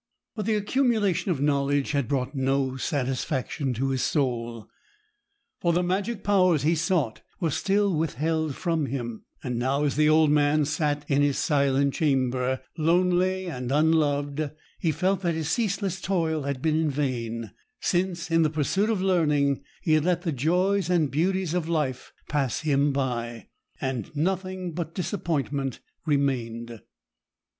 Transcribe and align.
But 0.35 0.47
the 0.47 0.55
accumulation 0.55 1.29
of 1.29 1.41
knowledge 1.43 1.91
had 1.91 2.07
brought 2.07 2.33
no 2.33 2.75
satisfaction 2.75 3.71
to 3.75 3.89
his 3.89 4.01
soul, 4.01 4.67
for 5.59 5.73
the 5.73 5.83
magic 5.83 6.23
powers 6.23 6.63
he 6.63 6.73
sought 6.73 7.21
were 7.39 7.51
still 7.51 7.93
withheld 7.95 8.55
from 8.55 8.87
him; 8.87 9.25
and 9.43 9.59
now, 9.59 9.83
as 9.83 9.97
the 9.97 10.09
old 10.09 10.31
man 10.31 10.65
sat 10.65 11.05
in 11.07 11.21
his 11.21 11.37
silent 11.37 11.93
chamber, 11.93 12.61
lonely 12.79 13.45
and 13.45 13.71
unloved, 13.71 14.41
he 14.79 14.91
felt 14.91 15.21
that 15.21 15.35
his 15.35 15.49
ceaseless 15.51 16.01
toil 16.01 16.41
had 16.41 16.63
been 16.63 16.81
in 16.81 16.89
vain, 16.89 17.51
since 17.79 18.31
in 18.31 18.41
the 18.41 18.49
pursuit 18.49 18.89
of 18.89 19.03
learning 19.03 19.61
he 19.83 19.93
had 19.93 20.03
let 20.05 20.23
the 20.23 20.31
joys 20.31 20.89
and 20.89 21.11
beauties 21.11 21.53
of 21.53 21.69
life 21.69 22.11
pass 22.27 22.61
him 22.61 22.91
by, 22.91 23.49
and 23.79 24.09
nothing 24.15 24.71
but 24.73 24.95
disappointment 24.95 25.79
remained. 26.07 26.81